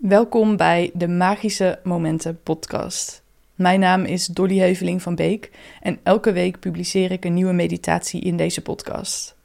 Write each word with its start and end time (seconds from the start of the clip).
Welkom 0.00 0.56
bij 0.56 0.90
de 0.94 1.08
Magische 1.08 1.78
Momenten 1.82 2.42
podcast. 2.42 3.22
Mijn 3.54 3.80
naam 3.80 4.04
is 4.04 4.26
Dolly 4.26 4.58
Heuveling 4.58 5.02
van 5.02 5.14
Beek 5.14 5.50
en 5.80 5.98
elke 6.02 6.32
week 6.32 6.58
publiceer 6.60 7.10
ik 7.10 7.24
een 7.24 7.34
nieuwe 7.34 7.52
meditatie 7.52 8.20
in 8.20 8.36
deze 8.36 8.62
podcast. 8.62 9.36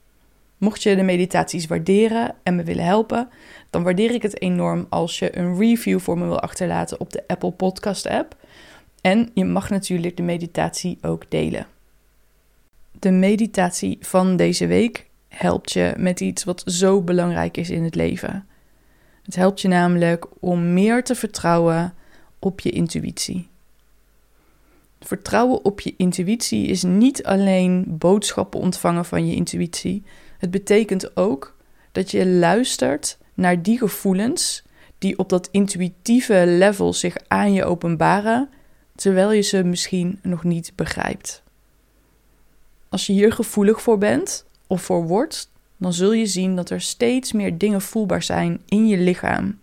Mocht 0.57 0.83
je 0.83 0.95
de 0.95 1.03
meditaties 1.03 1.67
waarderen 1.67 2.35
en 2.43 2.55
me 2.55 2.63
willen 2.63 2.85
helpen, 2.85 3.29
dan 3.69 3.83
waardeer 3.83 4.11
ik 4.11 4.21
het 4.21 4.41
enorm 4.41 4.85
als 4.89 5.19
je 5.19 5.37
een 5.37 5.57
review 5.57 5.99
voor 5.99 6.17
me 6.17 6.25
wil 6.25 6.39
achterlaten 6.39 6.99
op 6.99 7.11
de 7.11 7.23
Apple 7.27 7.51
Podcast 7.51 8.07
app. 8.07 8.35
En 9.01 9.29
je 9.33 9.45
mag 9.45 9.69
natuurlijk 9.69 10.17
de 10.17 10.23
meditatie 10.23 10.97
ook 11.01 11.23
delen. 11.29 11.67
De 12.91 13.11
meditatie 13.11 13.97
van 14.01 14.35
deze 14.35 14.67
week 14.67 15.09
helpt 15.27 15.71
je 15.71 15.93
met 15.97 16.19
iets 16.19 16.43
wat 16.43 16.63
zo 16.65 17.01
belangrijk 17.01 17.57
is 17.57 17.69
in 17.69 17.83
het 17.83 17.95
leven. 17.95 18.47
Het 19.25 19.35
helpt 19.35 19.61
je 19.61 19.67
namelijk 19.67 20.25
om 20.39 20.73
meer 20.73 21.03
te 21.03 21.15
vertrouwen 21.15 21.93
op 22.39 22.59
je 22.59 22.69
intuïtie. 22.69 23.49
Vertrouwen 24.99 25.65
op 25.65 25.79
je 25.79 25.93
intuïtie 25.97 26.67
is 26.67 26.83
niet 26.83 27.23
alleen 27.23 27.85
boodschappen 27.87 28.59
ontvangen 28.59 29.05
van 29.05 29.27
je 29.27 29.35
intuïtie. 29.35 30.03
Het 30.37 30.51
betekent 30.51 31.17
ook 31.17 31.55
dat 31.91 32.11
je 32.11 32.27
luistert 32.27 33.17
naar 33.33 33.61
die 33.61 33.77
gevoelens 33.77 34.63
die 34.97 35.17
op 35.17 35.29
dat 35.29 35.49
intuïtieve 35.51 36.43
level 36.47 36.93
zich 36.93 37.17
aan 37.27 37.53
je 37.53 37.65
openbaren, 37.65 38.49
terwijl 38.95 39.31
je 39.31 39.41
ze 39.41 39.63
misschien 39.63 40.19
nog 40.21 40.43
niet 40.43 40.71
begrijpt. 40.75 41.43
Als 42.89 43.07
je 43.07 43.13
hier 43.13 43.31
gevoelig 43.31 43.81
voor 43.81 43.97
bent 43.97 44.45
of 44.67 44.81
voor 44.81 45.07
wordt, 45.07 45.49
dan 45.85 45.93
zul 45.93 46.13
je 46.13 46.25
zien 46.25 46.55
dat 46.55 46.69
er 46.69 46.81
steeds 46.81 47.31
meer 47.31 47.57
dingen 47.57 47.81
voelbaar 47.81 48.23
zijn 48.23 48.61
in 48.65 48.87
je 48.87 48.97
lichaam 48.97 49.59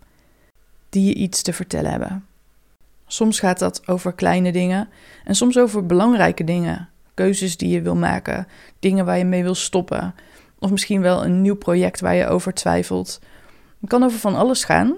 die 0.89 1.05
je 1.05 1.13
iets 1.13 1.41
te 1.41 1.53
vertellen 1.53 1.91
hebben. 1.91 2.25
Soms 3.07 3.39
gaat 3.39 3.59
dat 3.59 3.87
over 3.87 4.13
kleine 4.13 4.51
dingen 4.51 4.89
en 5.23 5.35
soms 5.35 5.57
over 5.57 5.85
belangrijke 5.85 6.43
dingen. 6.43 6.89
Keuzes 7.13 7.57
die 7.57 7.69
je 7.69 7.81
wil 7.81 7.95
maken, 7.95 8.47
dingen 8.79 9.05
waar 9.05 9.17
je 9.17 9.25
mee 9.25 9.43
wil 9.43 9.55
stoppen, 9.55 10.15
of 10.59 10.71
misschien 10.71 11.01
wel 11.01 11.25
een 11.25 11.41
nieuw 11.41 11.55
project 11.55 11.99
waar 11.99 12.15
je 12.15 12.27
over 12.27 12.53
twijfelt. 12.53 13.19
Het 13.79 13.89
kan 13.89 14.03
over 14.03 14.19
van 14.19 14.35
alles 14.35 14.63
gaan 14.63 14.97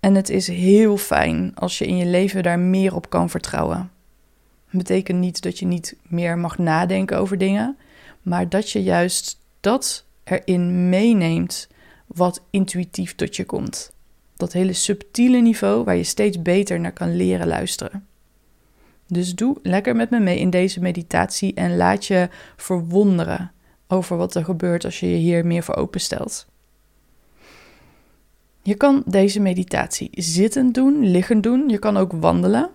en 0.00 0.14
het 0.14 0.28
is 0.28 0.46
heel 0.46 0.96
fijn 0.96 1.52
als 1.54 1.78
je 1.78 1.86
in 1.86 1.96
je 1.96 2.06
leven 2.06 2.42
daar 2.42 2.58
meer 2.58 2.94
op 2.94 3.10
kan 3.10 3.30
vertrouwen. 3.30 3.90
Het 4.66 4.78
betekent 4.78 5.18
niet 5.18 5.42
dat 5.42 5.58
je 5.58 5.66
niet 5.66 5.96
meer 6.02 6.38
mag 6.38 6.58
nadenken 6.58 7.18
over 7.18 7.38
dingen, 7.38 7.76
maar 8.22 8.48
dat 8.48 8.70
je 8.70 8.82
juist 8.82 9.40
dat 9.60 10.06
erin 10.30 10.88
meeneemt 10.88 11.68
wat 12.06 12.42
intuïtief 12.50 13.14
tot 13.14 13.36
je 13.36 13.44
komt. 13.44 13.92
Dat 14.36 14.52
hele 14.52 14.72
subtiele 14.72 15.38
niveau 15.38 15.84
waar 15.84 15.96
je 15.96 16.04
steeds 16.04 16.42
beter 16.42 16.80
naar 16.80 16.92
kan 16.92 17.16
leren 17.16 17.46
luisteren. 17.46 18.06
Dus 19.06 19.34
doe 19.34 19.56
lekker 19.62 19.96
met 19.96 20.10
me 20.10 20.20
mee 20.20 20.38
in 20.38 20.50
deze 20.50 20.80
meditatie 20.80 21.54
en 21.54 21.76
laat 21.76 22.06
je 22.06 22.28
verwonderen 22.56 23.52
over 23.86 24.16
wat 24.16 24.34
er 24.34 24.44
gebeurt 24.44 24.84
als 24.84 25.00
je 25.00 25.10
je 25.10 25.16
hier 25.16 25.46
meer 25.46 25.62
voor 25.62 25.74
openstelt. 25.76 26.46
Je 28.62 28.74
kan 28.74 29.02
deze 29.06 29.40
meditatie 29.40 30.10
zittend 30.12 30.74
doen, 30.74 31.10
liggend 31.10 31.42
doen, 31.42 31.68
je 31.68 31.78
kan 31.78 31.96
ook 31.96 32.12
wandelen. 32.12 32.70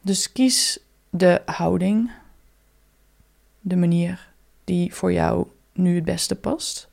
Dus 0.00 0.32
kies 0.32 0.78
de 1.10 1.42
houding, 1.44 2.10
de 3.60 3.76
manier 3.76 4.32
die 4.64 4.94
voor 4.94 5.12
jou 5.12 5.46
nu 5.80 5.94
het 5.94 6.04
beste 6.04 6.34
past. 6.34 6.88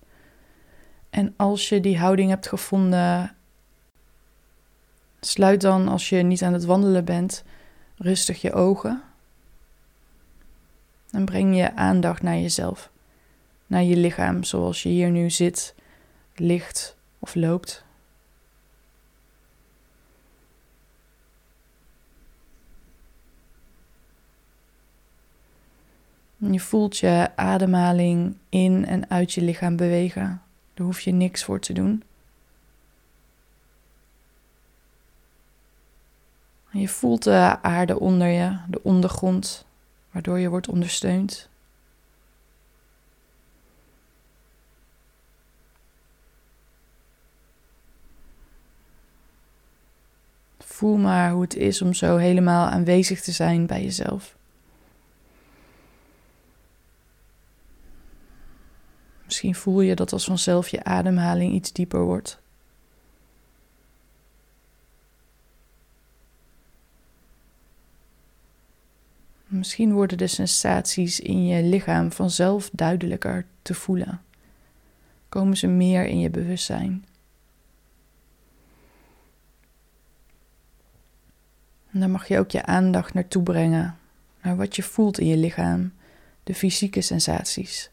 En 1.10 1.34
als 1.38 1.70
je 1.70 1.80
die 1.80 1.98
houding 1.98 2.30
hebt 2.30 2.48
gevonden, 2.48 3.36
sluit 5.20 5.62
dan 5.62 5.88
als 5.88 6.10
je 6.10 6.18
niet 6.18 6.44
aan 6.44 6.54
het 6.54 6.66
wandelen 6.66 7.06
bent, 7.06 7.44
rustig 7.98 8.42
je 8.42 8.54
ogen. 8.54 9.04
En 11.12 11.26
breng 11.26 11.56
je 11.56 11.76
aandacht 11.76 12.22
naar 12.22 12.38
jezelf, 12.38 12.92
naar 13.68 13.84
je 13.84 13.98
lichaam 13.98 14.44
zoals 14.44 14.84
je 14.84 14.90
hier 14.90 15.10
nu 15.10 15.30
zit, 15.30 15.76
ligt 16.36 16.98
of 17.20 17.36
loopt. 17.36 17.86
Je 26.40 26.60
voelt 26.60 26.98
je 26.98 27.30
ademhaling 27.36 28.36
in 28.50 28.86
en 28.86 29.10
uit 29.10 29.34
je 29.34 29.42
lichaam 29.42 29.76
bewegen. 29.76 30.42
Daar 30.74 30.86
hoef 30.86 31.00
je 31.00 31.12
niks 31.12 31.44
voor 31.44 31.60
te 31.60 31.74
doen. 31.74 32.04
Je 36.70 36.88
voelt 36.88 37.24
de 37.24 37.58
aarde 37.62 38.00
onder 38.00 38.28
je, 38.28 38.58
de 38.68 38.84
ondergrond, 38.84 39.66
waardoor 40.12 40.40
je 40.40 40.50
wordt 40.50 40.70
ondersteund. 40.70 41.50
Voel 50.60 50.98
maar 50.98 51.32
hoe 51.32 51.42
het 51.42 51.56
is 51.56 51.82
om 51.82 51.94
zo 51.94 52.18
helemaal 52.18 52.68
aanwezig 52.68 53.22
te 53.22 53.32
zijn 53.32 53.66
bij 53.66 53.84
jezelf. 53.84 54.37
Misschien 59.28 59.56
voel 59.56 59.82
je 59.82 59.96
dat 59.96 60.14
als 60.14 60.26
vanzelf 60.26 60.68
je 60.68 60.84
ademhaling 60.84 61.54
iets 61.54 61.72
dieper 61.72 62.02
wordt. 62.02 62.40
Misschien 69.48 69.94
worden 69.94 70.18
de 70.18 70.28
sensaties 70.28 71.20
in 71.20 71.46
je 71.46 71.64
lichaam 71.64 72.12
vanzelf 72.12 72.70
duidelijker 72.74 73.46
te 73.62 73.74
voelen. 73.74 74.22
Komen 75.30 75.58
ze 75.58 75.68
meer 75.68 76.06
in 76.06 76.20
je 76.20 76.30
bewustzijn. 76.30 77.06
En 81.92 82.00
dan 82.00 82.12
mag 82.12 82.28
je 82.28 82.40
ook 82.40 82.52
je 82.52 82.66
aandacht 82.66 83.14
naartoe 83.14 83.44
brengen, 83.44 83.98
naar 84.42 84.56
wat 84.56 84.76
je 84.76 84.84
voelt 84.84 85.20
in 85.20 85.28
je 85.28 85.38
lichaam, 85.38 85.94
de 86.44 86.54
fysieke 86.54 87.02
sensaties. 87.02 87.92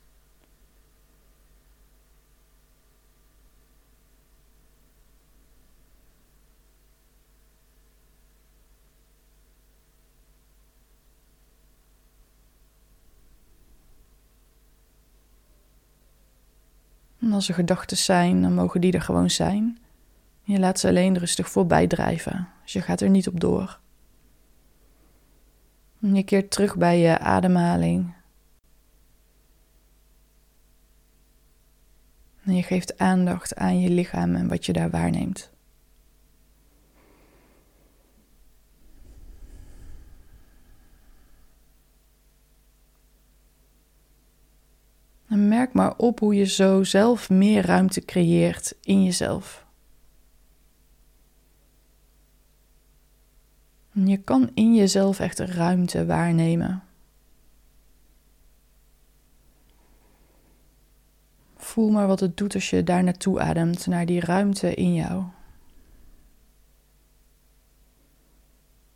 Als 17.34 17.48
er 17.48 17.54
gedachten 17.54 17.96
zijn, 17.96 18.42
dan 18.42 18.54
mogen 18.54 18.80
die 18.80 18.92
er 18.92 19.02
gewoon 19.02 19.30
zijn. 19.30 19.78
Je 20.42 20.58
laat 20.58 20.78
ze 20.78 20.88
alleen 20.88 21.18
rustig 21.18 21.48
voorbij 21.48 21.86
drijven, 21.86 22.48
dus 22.62 22.72
je 22.72 22.80
gaat 22.80 23.00
er 23.00 23.10
niet 23.10 23.28
op 23.28 23.40
door. 23.40 23.78
Je 25.98 26.22
keert 26.22 26.50
terug 26.50 26.76
bij 26.76 26.98
je 26.98 27.18
ademhaling. 27.18 28.14
En 32.44 32.56
je 32.56 32.62
geeft 32.62 32.98
aandacht 32.98 33.56
aan 33.56 33.80
je 33.80 33.90
lichaam 33.90 34.34
en 34.34 34.48
wat 34.48 34.66
je 34.66 34.72
daar 34.72 34.90
waarneemt. 34.90 35.53
En 45.34 45.48
merk 45.48 45.72
maar 45.72 45.96
op 45.96 46.18
hoe 46.18 46.34
je 46.34 46.44
zo 46.44 46.84
zelf 46.84 47.30
meer 47.30 47.66
ruimte 47.66 48.04
creëert 48.04 48.74
in 48.80 49.04
jezelf. 49.04 49.66
Je 53.92 54.16
kan 54.16 54.50
in 54.54 54.74
jezelf 54.74 55.20
echt 55.20 55.38
ruimte 55.38 56.06
waarnemen. 56.06 56.82
Voel 61.56 61.90
maar 61.90 62.06
wat 62.06 62.20
het 62.20 62.36
doet 62.36 62.54
als 62.54 62.70
je 62.70 62.82
daar 62.82 63.04
naartoe 63.04 63.40
ademt, 63.40 63.86
naar 63.86 64.06
die 64.06 64.20
ruimte 64.20 64.74
in 64.74 64.94
jou. 64.94 65.24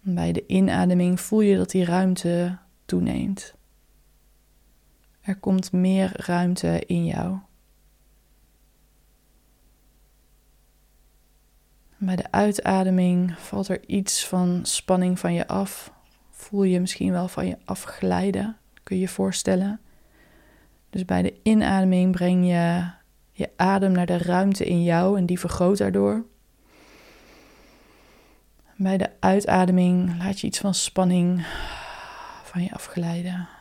Bij 0.00 0.32
de 0.32 0.46
inademing 0.46 1.20
voel 1.20 1.41
je 1.41 1.56
dat 1.56 1.70
die 1.70 1.84
ruimte 1.84 2.58
toeneemt. 2.84 3.57
Er 5.28 5.36
komt 5.36 5.72
meer 5.72 6.12
ruimte 6.14 6.82
in 6.86 7.06
jou. 7.06 7.38
Bij 11.96 12.16
de 12.16 12.32
uitademing 12.32 13.38
valt 13.38 13.69
er 13.69 13.86
iets 13.86 14.26
van 14.26 14.60
spanning 14.62 15.19
van 15.19 15.34
je 15.34 15.46
af. 15.46 15.92
Voel 16.30 16.62
je 16.62 16.80
misschien 16.80 17.12
wel 17.12 17.28
van 17.28 17.46
je 17.46 17.56
afglijden, 17.64 18.56
kun 18.82 18.96
je 18.96 19.02
je 19.02 19.08
voorstellen. 19.08 19.80
Dus 20.90 21.04
bij 21.04 21.22
de 21.22 21.34
inademing 21.42 22.12
breng 22.12 22.46
je 22.46 22.90
je 23.32 23.50
adem 23.56 23.92
naar 23.92 24.06
de 24.06 24.19
ruimte 24.19 24.64
in 24.66 24.82
jou 24.82 25.19
en 25.19 25.26
die 25.26 25.38
vergroot 25.38 25.78
daardoor. 25.78 26.24
Bij 28.76 28.96
de 28.96 29.10
uitademing 29.20 30.19
laat 30.19 30.40
je 30.40 30.46
iets 30.46 30.58
van 30.58 30.74
spanning 30.74 31.46
van 32.42 32.62
je 32.62 32.72
afglijden. 32.72 33.57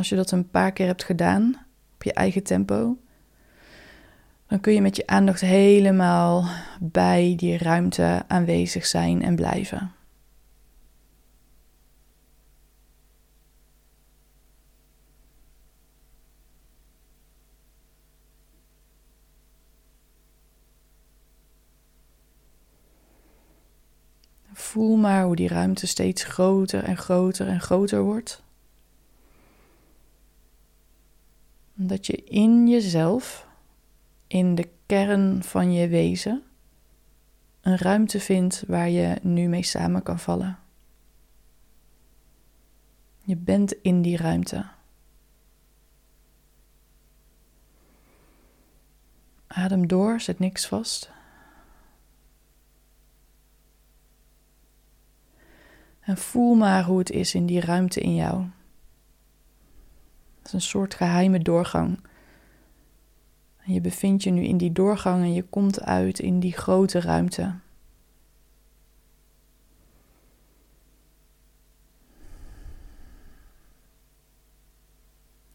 Als 0.00 0.08
je 0.08 0.16
dat 0.16 0.30
een 0.30 0.50
paar 0.50 0.72
keer 0.72 0.86
hebt 0.86 1.04
gedaan 1.04 1.66
op 1.94 2.02
je 2.02 2.12
eigen 2.12 2.42
tempo, 2.42 2.98
dan 4.46 4.60
kun 4.60 4.72
je 4.72 4.80
met 4.80 4.96
je 4.96 5.06
aandacht 5.06 5.40
helemaal 5.40 6.44
bij 6.80 7.34
die 7.36 7.58
ruimte 7.58 8.22
aanwezig 8.28 8.86
zijn 8.86 9.22
en 9.22 9.34
blijven. 9.34 9.92
Voel 24.52 24.96
maar 24.96 25.24
hoe 25.24 25.36
die 25.36 25.48
ruimte 25.48 25.86
steeds 25.86 26.24
groter 26.24 26.84
en 26.84 26.96
groter 26.96 27.48
en 27.48 27.60
groter 27.60 28.02
wordt. 28.02 28.42
Dat 31.90 32.06
je 32.06 32.24
in 32.24 32.68
jezelf, 32.68 33.46
in 34.26 34.54
de 34.54 34.68
kern 34.86 35.42
van 35.42 35.72
je 35.72 35.88
wezen, 35.88 36.42
een 37.60 37.76
ruimte 37.78 38.20
vindt 38.20 38.64
waar 38.66 38.88
je 38.88 39.18
nu 39.22 39.48
mee 39.48 39.62
samen 39.62 40.02
kan 40.02 40.18
vallen. 40.18 40.58
Je 43.22 43.36
bent 43.36 43.72
in 43.72 44.02
die 44.02 44.16
ruimte. 44.16 44.66
Adem 49.46 49.86
door, 49.86 50.20
zet 50.20 50.38
niks 50.38 50.66
vast. 50.66 51.10
En 56.00 56.16
voel 56.16 56.54
maar 56.54 56.84
hoe 56.84 56.98
het 56.98 57.10
is 57.10 57.34
in 57.34 57.46
die 57.46 57.60
ruimte 57.60 58.00
in 58.00 58.14
jou. 58.14 58.46
Een 60.52 60.60
soort 60.60 60.94
geheime 60.94 61.38
doorgang. 61.38 62.00
En 63.56 63.72
je 63.72 63.80
bevindt 63.80 64.22
je 64.22 64.30
nu 64.30 64.42
in 64.42 64.56
die 64.56 64.72
doorgang 64.72 65.22
en 65.22 65.32
je 65.32 65.42
komt 65.42 65.80
uit 65.80 66.18
in 66.18 66.40
die 66.40 66.52
grote 66.52 67.00
ruimte. 67.00 67.54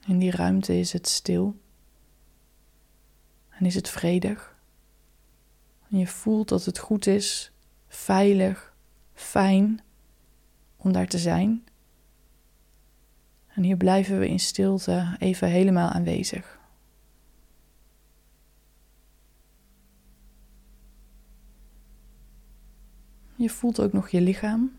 In 0.07 0.17
die 0.17 0.31
ruimte 0.31 0.79
is 0.79 0.93
het 0.93 1.07
stil 1.07 1.55
en 3.49 3.65
is 3.65 3.75
het 3.75 3.89
vredig. 3.89 4.57
En 5.89 5.97
je 5.97 6.07
voelt 6.07 6.49
dat 6.49 6.65
het 6.65 6.77
goed 6.77 7.07
is, 7.07 7.51
veilig, 7.87 8.75
fijn 9.13 9.81
om 10.75 10.91
daar 10.91 11.07
te 11.07 11.17
zijn. 11.17 11.63
En 13.55 13.63
hier 13.63 13.77
blijven 13.77 14.19
we 14.19 14.27
in 14.27 14.39
stilte 14.39 15.15
even 15.19 15.47
helemaal 15.47 15.89
aanwezig. 15.89 16.59
Je 23.35 23.49
voelt 23.49 23.79
ook 23.79 23.93
nog 23.93 24.09
je 24.09 24.21
lichaam. 24.21 24.71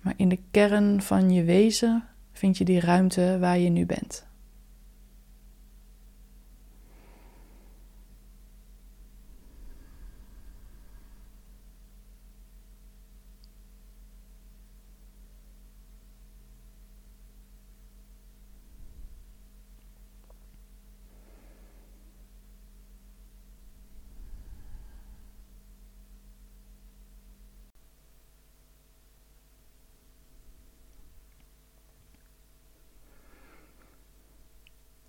Maar 0.00 0.14
in 0.16 0.28
de 0.28 0.38
kern 0.50 1.02
van 1.02 1.30
je 1.30 1.44
wezen 1.44 2.04
vind 2.32 2.58
je 2.58 2.64
die 2.64 2.80
ruimte 2.80 3.36
waar 3.40 3.58
je 3.58 3.68
nu 3.68 3.86
bent. 3.86 4.26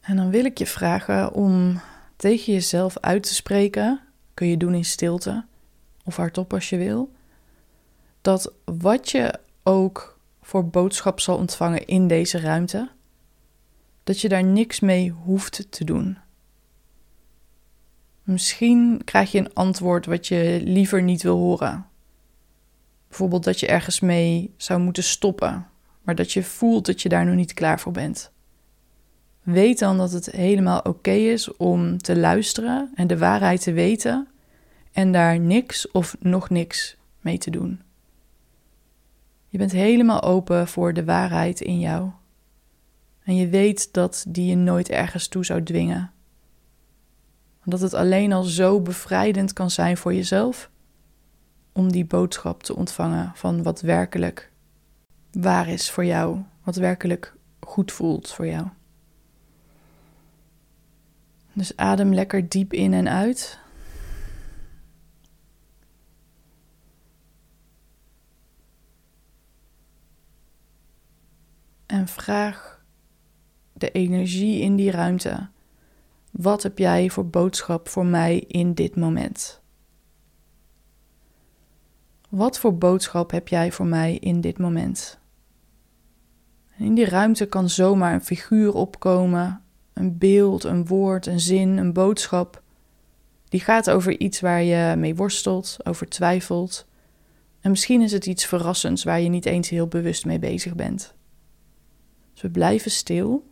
En 0.04 0.16
dan 0.16 0.30
wil 0.30 0.46
ik 0.46 0.58
je 0.58 0.66
vragen 0.66 1.34
om 1.34 1.82
tegen 2.16 2.54
jezelf 2.54 2.98
uit 3.00 3.24
te 3.24 3.34
spreken, 3.34 4.00
kun 4.34 4.48
je 4.48 4.58
doen 4.58 4.74
in 4.74 4.86
stilte 4.86 5.46
of 6.04 6.16
hardop 6.16 6.54
als 6.54 6.70
je 6.70 6.78
wil, 6.78 7.12
dat 8.22 8.54
wat 8.66 9.12
je 9.12 9.40
ook 9.64 10.20
voor 10.42 10.68
boodschap 10.70 11.20
zal 11.20 11.38
ontvangen 11.38 11.86
in 11.86 12.08
deze 12.08 12.40
ruimte, 12.40 12.90
dat 14.04 14.22
je 14.22 14.30
daar 14.30 14.44
niks 14.44 14.80
mee 14.80 15.10
hoeft 15.10 15.68
te 15.70 15.84
doen. 15.84 16.18
Misschien 18.24 19.02
krijg 19.04 19.32
je 19.32 19.40
een 19.40 19.54
antwoord 19.54 20.06
wat 20.06 20.28
je 20.28 20.62
liever 20.64 21.02
niet 21.02 21.22
wil 21.22 21.38
horen. 21.38 21.86
Bijvoorbeeld 23.08 23.44
dat 23.44 23.60
je 23.60 23.68
ergens 23.68 24.00
mee 24.00 24.54
zou 24.58 24.80
moeten 24.80 25.04
stoppen, 25.04 25.68
maar 26.02 26.16
dat 26.16 26.32
je 26.32 26.44
voelt 26.44 26.86
dat 26.86 27.02
je 27.02 27.10
daar 27.10 27.26
nog 27.26 27.36
niet 27.36 27.54
klaar 27.54 27.80
voor 27.80 27.92
bent. 27.92 28.33
Weet 29.44 29.80
dan 29.80 29.98
dat 29.98 30.12
het 30.12 30.26
helemaal 30.26 30.80
oké 30.80 31.12
is 31.12 31.58
om 31.58 31.98
te 31.98 32.18
luisteren 32.18 32.92
en 32.96 33.08
de 33.08 33.18
waarheid 33.18 33.62
te 33.62 33.72
weten 33.72 34.28
en 34.92 35.12
daar 35.12 35.40
niks 35.40 35.92
of 35.92 36.16
nog 36.20 36.50
niks 36.50 36.98
mee 37.22 37.38
te 37.38 37.52
doen. 37.52 37.82
Je 39.50 39.58
bent 39.58 39.72
helemaal 39.72 40.22
open 40.22 40.68
voor 40.68 40.94
de 40.94 41.04
waarheid 41.04 41.62
in 41.62 41.80
jou. 41.80 42.10
En 43.24 43.36
je 43.36 43.48
weet 43.48 43.94
dat 43.94 44.26
die 44.28 44.46
je 44.46 44.56
nooit 44.56 44.90
ergens 44.90 45.28
toe 45.28 45.46
zou 45.46 45.64
dwingen. 45.64 46.12
Dat 47.66 47.80
het 47.80 47.94
alleen 47.94 48.34
al 48.34 48.44
zo 48.44 48.82
bevrijdend 48.82 49.54
kan 49.54 49.72
zijn 49.72 49.98
voor 49.98 50.14
jezelf 50.14 50.70
om 51.72 51.92
die 51.92 52.06
boodschap 52.06 52.64
te 52.64 52.76
ontvangen 52.76 53.32
van 53.36 53.64
wat 53.64 53.82
werkelijk 53.82 54.52
waar 55.32 55.68
is 55.70 55.92
voor 55.92 56.06
jou, 56.06 56.42
wat 56.64 56.76
werkelijk 56.76 57.36
goed 57.60 57.92
voelt 57.92 58.32
voor 58.32 58.48
jou. 58.48 58.68
Dus 61.54 61.78
adem 61.78 62.14
lekker 62.14 62.50
diep 62.50 62.74
in 62.74 62.94
en 62.94 63.10
uit. 63.10 63.60
En 71.86 72.08
vraag 72.08 72.84
de 73.74 73.92
energie 73.92 74.62
in 74.62 74.76
die 74.76 74.92
ruimte. 74.92 75.50
Wat 76.32 76.64
heb 76.64 76.78
jij 76.78 77.10
voor 77.10 77.28
boodschap 77.28 77.90
voor 77.90 78.06
mij 78.06 78.40
in 78.40 78.74
dit 78.74 78.96
moment? 78.96 79.62
Wat 82.30 82.60
voor 82.60 82.78
boodschap 82.78 83.32
heb 83.32 83.48
jij 83.48 83.72
voor 83.72 83.86
mij 83.86 84.16
in 84.16 84.42
dit 84.42 84.58
moment? 84.58 85.22
in 86.78 86.94
die 86.94 87.06
ruimte 87.06 87.46
kan 87.46 87.70
zomaar 87.70 88.14
een 88.14 88.24
figuur 88.24 88.74
opkomen, 88.74 89.63
een 89.94 90.18
beeld, 90.18 90.64
een 90.64 90.86
woord, 90.86 91.26
een 91.26 91.40
zin, 91.40 91.78
een 91.78 91.94
boodschap. 91.94 92.62
Die 93.50 93.60
gaat 93.60 93.90
over 93.90 94.20
iets 94.20 94.40
waar 94.40 94.64
je 94.64 94.96
mee 94.96 95.16
worstelt, 95.16 95.78
over 95.84 96.10
twijfelt. 96.10 96.88
En 97.60 97.70
misschien 97.70 98.02
is 98.02 98.12
het 98.12 98.26
iets 98.26 98.46
verrassends 98.46 99.04
waar 99.04 99.22
je 99.22 99.30
niet 99.30 99.46
eens 99.46 99.70
heel 99.70 99.88
bewust 99.88 100.26
mee 100.26 100.40
bezig 100.40 100.76
bent. 100.76 101.14
Dus 102.34 102.42
we 102.42 102.50
blijven 102.50 102.92
stil 102.92 103.48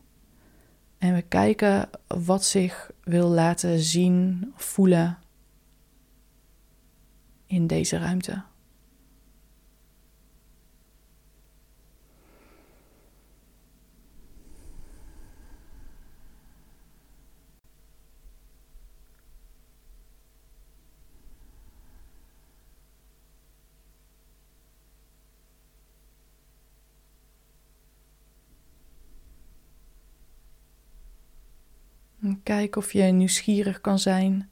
en 0.98 1.13
we 1.13 1.21
kijken 1.21 1.89
wat 2.07 2.45
zich 2.45 2.91
wil 3.03 3.29
laten 3.29 3.79
zien, 3.79 4.51
voelen 4.55 5.17
in 7.45 7.67
deze 7.67 7.98
ruimte. 7.98 8.43
Kijk 32.43 32.75
of 32.75 32.93
je 32.93 33.03
nieuwsgierig 33.03 33.81
kan 33.81 34.00
zijn, 34.00 34.50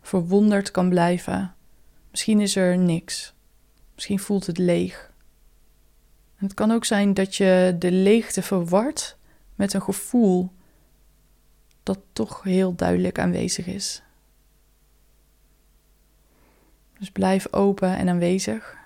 verwonderd 0.00 0.70
kan 0.70 0.88
blijven. 0.88 1.54
Misschien 2.10 2.40
is 2.40 2.56
er 2.56 2.78
niks. 2.78 3.34
Misschien 3.94 4.18
voelt 4.18 4.46
het 4.46 4.58
leeg. 4.58 5.12
het 6.34 6.54
kan 6.54 6.70
ook 6.70 6.84
zijn 6.84 7.14
dat 7.14 7.36
je 7.36 7.76
de 7.78 7.92
leegte 7.92 8.42
verwart 8.42 9.16
met 9.54 9.72
een 9.72 9.82
gevoel 9.82 10.50
dat 11.82 11.98
toch 12.12 12.42
heel 12.42 12.74
duidelijk 12.74 13.18
aanwezig 13.18 13.66
is. 13.66 14.02
Dus 16.98 17.10
blijf 17.10 17.52
open 17.52 17.96
en 17.96 18.08
aanwezig. 18.08 18.78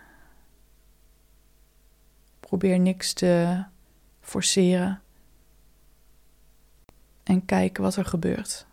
Probeer 2.40 2.78
niks 2.78 3.12
te 3.12 3.64
forceren. 4.20 5.03
En 7.24 7.44
kijk 7.44 7.76
wat 7.76 7.96
er 7.96 8.04
gebeurt. 8.04 8.66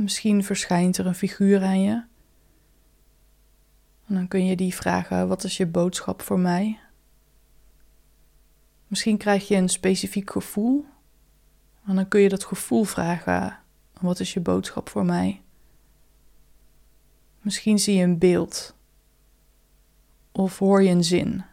Misschien 0.00 0.44
verschijnt 0.44 0.98
er 0.98 1.06
een 1.06 1.14
figuur 1.14 1.62
aan 1.62 1.80
je. 1.80 2.04
En 4.06 4.14
dan 4.14 4.28
kun 4.28 4.44
je 4.46 4.56
die 4.56 4.74
vragen: 4.74 5.28
wat 5.28 5.44
is 5.44 5.56
je 5.56 5.66
boodschap 5.66 6.22
voor 6.22 6.38
mij? 6.38 6.78
Misschien 8.90 9.16
krijg 9.16 9.48
je 9.48 9.56
een 9.56 9.68
specifiek 9.68 10.30
gevoel. 10.30 10.84
En 11.86 11.94
dan 11.94 12.08
kun 12.08 12.20
je 12.20 12.28
dat 12.28 12.44
gevoel 12.44 12.84
vragen: 12.84 13.58
wat 14.00 14.20
is 14.20 14.32
je 14.32 14.40
boodschap 14.40 14.88
voor 14.88 15.04
mij? 15.04 15.40
Misschien 17.40 17.78
zie 17.78 17.96
je 17.96 18.02
een 18.02 18.18
beeld 18.18 18.74
of 20.32 20.58
hoor 20.58 20.82
je 20.82 20.90
een 20.90 21.04
zin. 21.04 21.44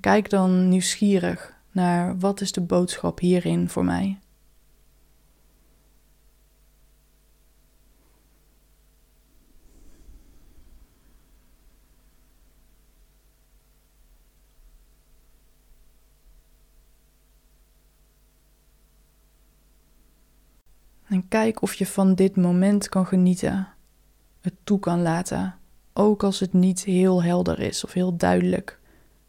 Kijk 0.00 0.30
dan 0.30 0.68
nieuwsgierig 0.68 1.54
naar 1.70 2.18
wat 2.18 2.40
is 2.40 2.52
de 2.52 2.60
boodschap 2.60 3.18
hierin 3.18 3.68
voor 3.68 3.84
mij. 3.84 4.18
En 21.14 21.28
kijk 21.28 21.62
of 21.62 21.74
je 21.74 21.86
van 21.86 22.14
dit 22.14 22.36
moment 22.36 22.88
kan 22.88 23.06
genieten, 23.06 23.68
het 24.40 24.54
toe 24.64 24.78
kan 24.78 25.02
laten, 25.02 25.54
ook 25.92 26.22
als 26.22 26.40
het 26.40 26.52
niet 26.52 26.84
heel 26.84 27.22
helder 27.22 27.60
is 27.60 27.84
of 27.84 27.92
heel 27.92 28.16
duidelijk 28.16 28.80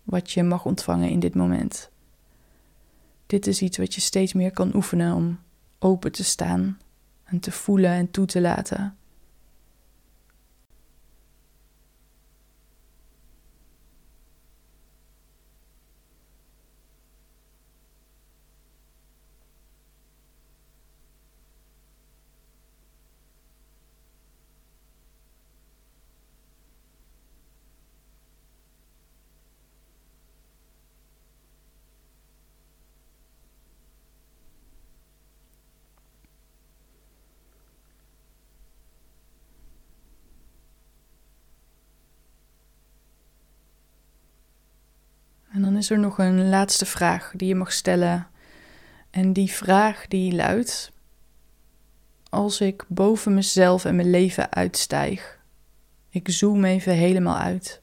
wat 0.03 0.31
je 0.31 0.43
mag 0.43 0.65
ontvangen 0.65 1.09
in 1.09 1.19
dit 1.19 1.35
moment. 1.35 1.89
Dit 3.25 3.47
is 3.47 3.61
iets 3.61 3.77
wat 3.77 3.93
je 3.93 4.01
steeds 4.01 4.33
meer 4.33 4.51
kan 4.51 4.75
oefenen 4.75 5.15
om 5.15 5.39
open 5.79 6.11
te 6.11 6.23
staan 6.23 6.79
en 7.23 7.39
te 7.39 7.51
voelen 7.51 7.91
en 7.91 8.11
toe 8.11 8.25
te 8.25 8.41
laten. 8.41 8.97
Is 45.77 45.89
er 45.89 45.99
nog 45.99 46.17
een 46.17 46.49
laatste 46.49 46.85
vraag 46.85 47.31
die 47.35 47.47
je 47.47 47.55
mag 47.55 47.71
stellen. 47.71 48.27
En 49.09 49.33
die 49.33 49.51
vraag 49.51 50.07
die 50.07 50.35
luidt: 50.35 50.91
Als 52.29 52.61
ik 52.61 52.85
boven 52.87 53.33
mezelf 53.33 53.85
en 53.85 53.95
mijn 53.95 54.09
leven 54.09 54.53
uitstijg, 54.53 55.39
ik 56.09 56.29
zoom 56.29 56.65
even 56.65 56.93
helemaal 56.93 57.37
uit. 57.37 57.81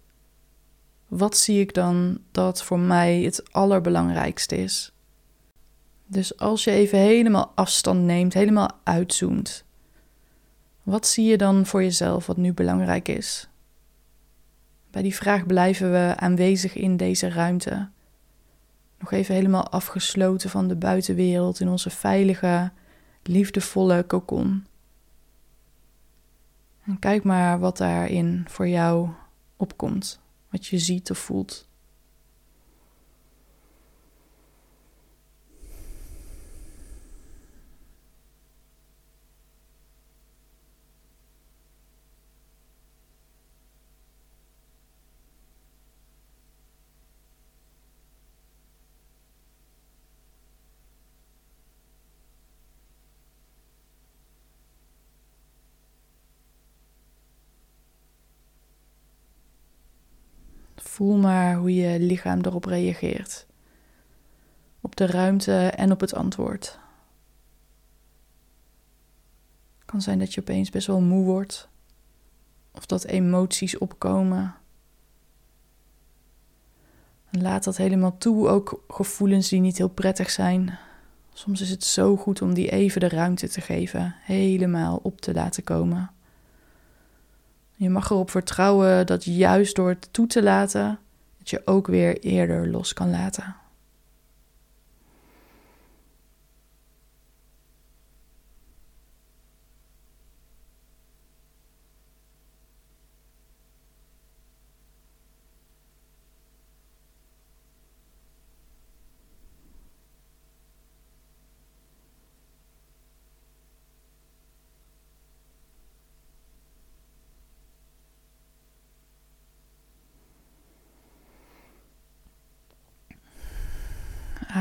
Wat 1.09 1.37
zie 1.37 1.61
ik 1.61 1.75
dan 1.75 2.19
dat 2.31 2.63
voor 2.63 2.79
mij 2.79 3.21
het 3.21 3.53
allerbelangrijkste 3.53 4.57
is? 4.57 4.93
Dus 6.07 6.39
als 6.39 6.65
je 6.65 6.71
even 6.71 6.99
helemaal 6.99 7.53
afstand 7.55 8.01
neemt, 8.01 8.35
helemaal 8.35 8.71
uitzoomt, 8.83 9.65
wat 10.83 11.07
zie 11.07 11.25
je 11.25 11.37
dan 11.37 11.67
voor 11.67 11.83
jezelf 11.83 12.27
wat 12.27 12.37
nu 12.37 12.53
belangrijk 12.53 13.09
is? 13.09 13.49
Bij 14.93 15.03
die 15.03 15.15
vraag 15.15 15.47
blijven 15.47 15.93
we 15.93 16.13
aanwezig 16.17 16.75
in 16.75 16.97
deze 16.97 17.29
ruimte. 17.29 17.89
Nog 18.99 19.13
even 19.13 19.35
helemaal 19.35 19.69
afgesloten 19.69 20.51
van 20.51 20.69
de 20.69 20.77
buitenwereld 20.77 21.61
in 21.61 21.69
onze 21.69 21.91
veilige, 21.91 22.73
liefdevolle 23.23 24.03
kokon. 24.03 24.67
En 26.85 26.99
kijk 26.99 27.25
maar 27.25 27.59
wat 27.59 27.77
daarin 27.77 28.45
voor 28.49 28.69
jou 28.69 29.09
opkomt, 29.57 30.21
wat 30.51 30.67
je 30.67 30.79
ziet 30.79 31.11
of 31.11 31.19
voelt. 31.19 31.69
Voel 61.03 61.17
maar 61.17 61.57
hoe 61.57 61.75
je 61.75 62.01
lichaam 62.01 62.41
erop 62.41 62.65
reageert. 62.65 63.47
Op 64.81 64.97
de 64.97 65.07
ruimte 65.07 65.53
en 65.57 65.93
op 65.93 66.01
het 66.01 66.15
antwoord. 66.15 66.79
Het 69.79 69.85
kan 69.85 70.03
zijn 70.03 70.19
dat 70.19 70.35
je 70.35 70.41
opeens 70.41 70.71
best 70.71 70.87
wel 70.87 71.01
moe 71.01 71.25
wordt. 71.25 71.69
Of 72.71 72.87
dat 72.87 73.05
emoties 73.05 73.79
opkomen. 73.79 74.55
laat 77.31 77.65
dat 77.65 77.77
helemaal 77.77 78.19
toe, 78.19 78.49
ook 78.49 78.85
gevoelens 78.89 79.49
die 79.49 79.61
niet 79.61 79.79
heel 79.79 79.89
prettig 79.89 80.31
zijn. 80.31 80.79
Soms 81.33 81.61
is 81.61 81.71
het 81.71 81.85
zo 81.85 82.17
goed 82.17 82.43
om 82.43 82.55
die 82.55 82.71
even 82.71 83.01
de 83.01 83.09
ruimte 83.09 83.49
te 83.49 83.61
geven, 83.61 84.15
helemaal 84.21 85.01
op 85.03 85.21
te 85.21 85.33
laten 85.33 85.65
komen. 85.65 86.11
Je 87.75 87.91
mag 87.91 88.11
erop 88.11 88.31
vertrouwen 88.31 89.07
dat 89.07 89.25
juist 89.25 89.77
door 89.77 89.89
het 89.89 90.09
toe 90.11 90.27
te 90.27 90.43
laten, 90.43 90.99
dat 91.39 91.51
je 91.51 91.63
ook 91.65 91.87
weer 91.87 92.19
eerder 92.19 92.69
los 92.69 92.93
kan 92.93 93.11
laten. 93.11 93.62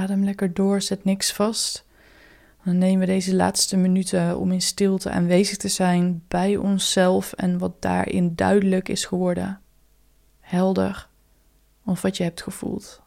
Adem 0.02 0.24
lekker 0.24 0.54
door, 0.54 0.82
zet 0.82 1.04
niks 1.04 1.34
vast. 1.34 1.86
Dan 2.64 2.78
nemen 2.78 3.00
we 3.00 3.06
deze 3.06 3.36
laatste 3.36 3.78
minuten 3.78 4.40
om 4.40 4.52
in 4.52 4.62
stilte 4.62 5.10
aanwezig 5.10 5.58
te 5.58 5.68
zijn 5.68 6.24
bij 6.28 6.58
onszelf 6.58 7.34
en 7.34 7.58
wat 7.58 7.82
daarin 7.82 8.36
duidelijk 8.36 8.90
is 8.90 9.06
geworden. 9.06 9.62
Helder, 10.40 11.08
of 11.86 12.02
wat 12.02 12.18
je 12.18 12.24
hebt 12.24 12.42
gevoeld. 12.42 13.02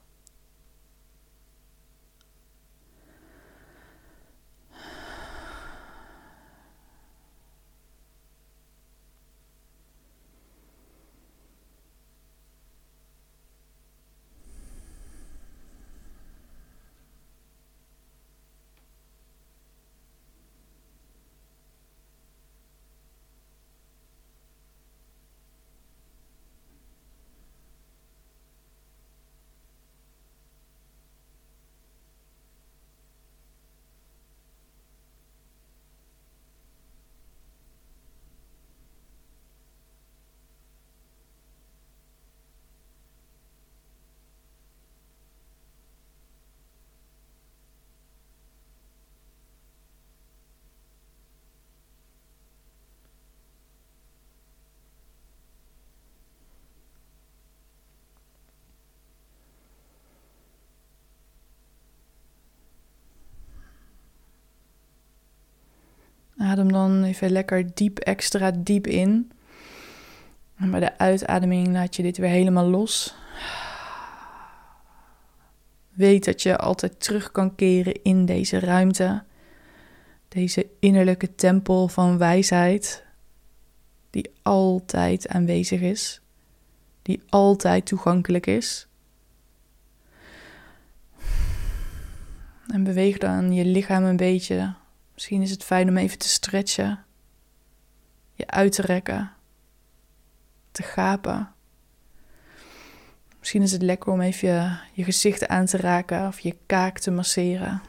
Adem 66.55 66.73
dan 66.73 67.03
even 67.05 67.31
lekker 67.31 67.75
diep, 67.75 67.99
extra 67.99 68.51
diep 68.51 68.87
in. 68.87 69.31
En 70.57 70.71
bij 70.71 70.81
de 70.81 70.99
uitademing 70.99 71.69
laat 71.69 71.97
je 71.97 72.03
dit 72.03 72.17
weer 72.17 72.31
helemaal 72.31 72.67
los. 72.67 73.15
Weet 75.91 76.25
dat 76.25 76.43
je 76.43 76.57
altijd 76.57 77.01
terug 77.01 77.31
kan 77.31 77.55
keren 77.55 78.03
in 78.03 78.25
deze 78.25 78.59
ruimte. 78.59 79.25
Deze 80.29 80.67
innerlijke 80.81 81.35
tempel 81.35 81.89
van 81.89 82.19
wijsheid, 82.19 83.05
die 84.11 84.31
altijd 84.43 85.29
aanwezig 85.29 85.81
is, 85.81 86.21
die 87.03 87.23
altijd 87.29 87.87
toegankelijk 87.87 88.47
is. 88.47 88.87
En 92.67 92.85
beweeg 92.85 93.19
dan 93.19 93.53
je 93.53 93.65
lichaam 93.65 94.05
een 94.05 94.17
beetje. 94.17 94.75
Misschien 95.15 95.43
is 95.43 95.51
het 95.51 95.65
fijn 95.65 95.89
om 95.89 95.97
even 95.97 96.19
te 96.19 96.29
stretchen, 96.29 97.05
je 98.33 98.47
uit 98.47 98.73
te 98.73 98.83
rekken, 98.83 99.33
te 100.71 100.83
gapen. 100.83 101.53
Misschien 103.39 103.63
is 103.63 103.73
het 103.73 103.83
lekker 103.83 104.13
om 104.13 104.21
even 104.21 104.81
je, 104.93 105.05
gezicht 105.05 105.49
aan 105.49 105.67
te 105.67 105.77
raken 105.77 106.27
of 106.27 106.41
je 106.41 106.57
kaak 106.67 106.99
te 106.99 107.11
masseren. 107.11 107.83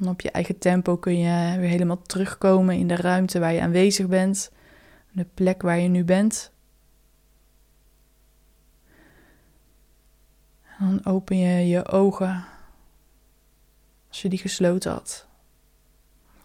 En 0.00 0.08
op 0.08 0.20
je 0.20 0.30
eigen 0.30 0.58
tempo 0.58 0.96
kun 0.96 1.18
je 1.18 1.58
weer 1.58 1.68
helemaal 1.68 2.02
terugkomen 2.02 2.74
in 2.74 2.88
de 2.88 2.96
ruimte 2.96 3.38
waar 3.38 3.52
je 3.52 3.60
aanwezig 3.60 4.06
bent, 4.06 4.50
de 5.12 5.26
plek 5.34 5.62
waar 5.62 5.78
je 5.78 5.88
nu 5.88 6.04
bent. 6.04 6.52
En 10.78 10.86
dan 10.86 11.12
open 11.12 11.38
je 11.38 11.68
je 11.68 11.86
ogen 11.86 12.44
als 14.08 14.22
je 14.22 14.28
die 14.28 14.38
gesloten 14.38 14.92
had. 14.92 15.27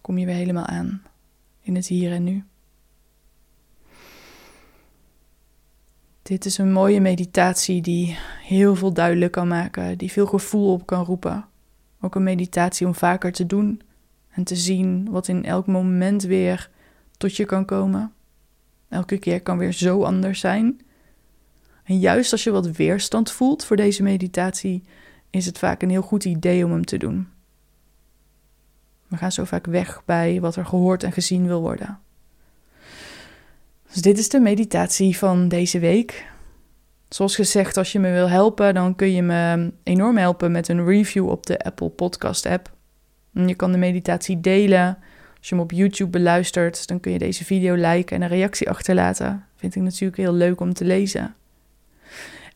Kom 0.04 0.18
je 0.18 0.26
weer 0.26 0.34
helemaal 0.34 0.66
aan 0.66 1.02
in 1.60 1.74
het 1.74 1.86
hier 1.86 2.12
en 2.12 2.24
nu. 2.24 2.44
Dit 6.22 6.44
is 6.44 6.58
een 6.58 6.72
mooie 6.72 7.00
meditatie 7.00 7.82
die 7.82 8.18
heel 8.42 8.74
veel 8.76 8.92
duidelijk 8.92 9.32
kan 9.32 9.48
maken, 9.48 9.98
die 9.98 10.12
veel 10.12 10.26
gevoel 10.26 10.72
op 10.72 10.86
kan 10.86 11.04
roepen. 11.04 11.46
Ook 12.00 12.14
een 12.14 12.22
meditatie 12.22 12.86
om 12.86 12.94
vaker 12.94 13.32
te 13.32 13.46
doen 13.46 13.80
en 14.30 14.44
te 14.44 14.56
zien 14.56 15.10
wat 15.10 15.28
in 15.28 15.44
elk 15.44 15.66
moment 15.66 16.22
weer 16.22 16.70
tot 17.16 17.36
je 17.36 17.44
kan 17.44 17.64
komen. 17.64 18.12
Elke 18.88 19.18
keer 19.18 19.42
kan 19.42 19.58
weer 19.58 19.72
zo 19.72 20.02
anders 20.02 20.40
zijn. 20.40 20.80
En 21.84 21.98
juist 21.98 22.32
als 22.32 22.44
je 22.44 22.50
wat 22.50 22.66
weerstand 22.66 23.30
voelt 23.32 23.64
voor 23.64 23.76
deze 23.76 24.02
meditatie, 24.02 24.82
is 25.30 25.46
het 25.46 25.58
vaak 25.58 25.82
een 25.82 25.90
heel 25.90 26.02
goed 26.02 26.24
idee 26.24 26.64
om 26.64 26.70
hem 26.70 26.84
te 26.84 26.96
doen. 26.96 27.33
We 29.14 29.20
gaan 29.20 29.32
zo 29.32 29.44
vaak 29.44 29.66
weg 29.66 30.02
bij 30.04 30.40
wat 30.40 30.56
er 30.56 30.66
gehoord 30.66 31.02
en 31.02 31.12
gezien 31.12 31.46
wil 31.46 31.60
worden. 31.60 31.98
Dus 33.92 34.02
dit 34.02 34.18
is 34.18 34.28
de 34.28 34.40
meditatie 34.40 35.18
van 35.18 35.48
deze 35.48 35.78
week. 35.78 36.26
Zoals 37.08 37.34
gezegd, 37.34 37.76
als 37.76 37.92
je 37.92 37.98
me 37.98 38.10
wil 38.10 38.28
helpen, 38.28 38.74
dan 38.74 38.94
kun 38.94 39.12
je 39.12 39.22
me 39.22 39.72
enorm 39.82 40.16
helpen 40.16 40.52
met 40.52 40.68
een 40.68 40.86
review 40.86 41.28
op 41.28 41.46
de 41.46 41.58
Apple 41.58 41.88
Podcast 41.88 42.46
app. 42.46 42.72
Je 43.32 43.54
kan 43.54 43.72
de 43.72 43.78
meditatie 43.78 44.40
delen. 44.40 44.98
Als 45.38 45.48
je 45.48 45.54
hem 45.54 45.64
op 45.64 45.70
YouTube 45.72 46.10
beluistert, 46.10 46.86
dan 46.86 47.00
kun 47.00 47.12
je 47.12 47.18
deze 47.18 47.44
video 47.44 47.74
liken 47.74 48.16
en 48.16 48.22
een 48.22 48.28
reactie 48.28 48.70
achterlaten. 48.70 49.44
Vind 49.56 49.74
ik 49.74 49.82
natuurlijk 49.82 50.16
heel 50.16 50.32
leuk 50.32 50.60
om 50.60 50.72
te 50.72 50.84
lezen. 50.84 51.34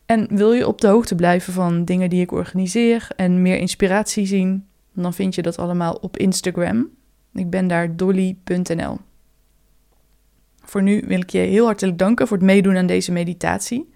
En 0.06 0.26
wil 0.36 0.52
je 0.52 0.66
op 0.66 0.80
de 0.80 0.88
hoogte 0.88 1.14
blijven 1.14 1.52
van 1.52 1.84
dingen 1.84 2.10
die 2.10 2.20
ik 2.20 2.32
organiseer 2.32 3.08
en 3.16 3.42
meer 3.42 3.56
inspiratie 3.56 4.26
zien, 4.26 4.67
dan 5.02 5.14
vind 5.14 5.34
je 5.34 5.42
dat 5.42 5.58
allemaal 5.58 5.94
op 5.94 6.16
Instagram. 6.16 6.88
Ik 7.32 7.50
ben 7.50 7.68
daar 7.68 7.96
dolly.nl. 7.96 8.98
Voor 10.64 10.82
nu 10.82 11.04
wil 11.06 11.20
ik 11.20 11.30
je 11.30 11.38
heel 11.38 11.64
hartelijk 11.64 11.98
danken 11.98 12.26
voor 12.26 12.36
het 12.36 12.46
meedoen 12.46 12.76
aan 12.76 12.86
deze 12.86 13.12
meditatie. 13.12 13.92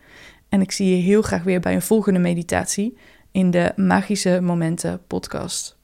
En 0.48 0.60
ik 0.60 0.72
zie 0.72 0.96
je 0.96 1.02
heel 1.02 1.22
graag 1.22 1.42
weer 1.42 1.60
bij 1.60 1.74
een 1.74 1.82
volgende 1.82 2.18
meditatie 2.18 2.96
in 3.30 3.50
de 3.50 3.72
Magische 3.76 4.40
Momenten 4.40 5.00
podcast. 5.06 5.80